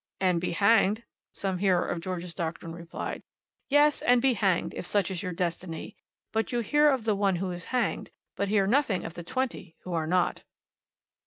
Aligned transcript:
"And 0.19 0.41
be 0.41 0.53
hanged," 0.53 1.03
some 1.31 1.59
hearer 1.59 1.87
of 1.87 2.01
George's 2.01 2.33
doctrine 2.33 2.73
replied. 2.73 3.21
"Yes, 3.69 4.01
and 4.01 4.19
be 4.19 4.33
hanged, 4.33 4.73
if 4.73 4.87
such 4.87 5.11
is 5.11 5.21
your 5.21 5.31
destiny. 5.31 5.95
But 6.33 6.51
you 6.51 6.61
hear 6.61 6.89
of 6.89 7.03
the 7.03 7.13
one 7.15 7.35
who 7.35 7.51
is 7.51 7.65
hanged, 7.65 8.09
but 8.35 8.49
hear 8.49 8.65
nothing 8.65 9.05
of 9.05 9.13
the 9.13 9.23
twenty 9.23 9.75
who 9.83 9.93
are 9.93 10.07
not." 10.07 10.41